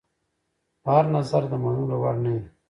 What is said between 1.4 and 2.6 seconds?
د منلو وړ نه وي.